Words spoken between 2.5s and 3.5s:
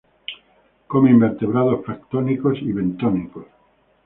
y bentónicos.